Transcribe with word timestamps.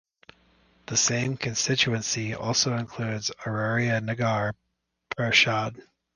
The 0.87 0.97
same 0.97 1.37
constituency 1.37 2.33
also 2.33 2.75
includes 2.75 3.29
Araria 3.45 4.03
nagar 4.03 4.55
parishad. 5.15 5.79